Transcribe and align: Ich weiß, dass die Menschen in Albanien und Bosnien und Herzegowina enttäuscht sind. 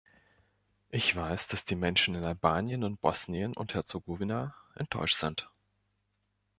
Ich 0.89 1.15
weiß, 1.15 1.47
dass 1.49 1.63
die 1.63 1.75
Menschen 1.75 2.15
in 2.15 2.23
Albanien 2.23 2.83
und 2.83 2.99
Bosnien 3.01 3.53
und 3.55 3.75
Herzegowina 3.75 4.55
enttäuscht 4.73 5.19
sind. 5.19 5.47